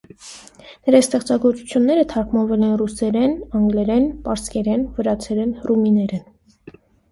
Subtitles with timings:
[0.87, 6.29] Նրա ստեղծագործությունները թարգմանվել են ռուսերեն, անգլերեն, պարսկերեն, վրացերեն, ռումիներեն։